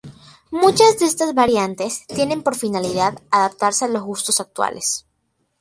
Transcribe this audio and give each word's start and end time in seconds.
Muchas 0.49 0.97
de 0.97 1.05
estas 1.05 1.35
variantes 1.35 2.07
tienen 2.07 2.41
por 2.41 2.55
finalidad 2.55 3.21
adaptarse 3.29 3.85
a 3.85 3.87
los 3.87 4.01
gustos 4.01 4.39
actuales. 4.39 5.05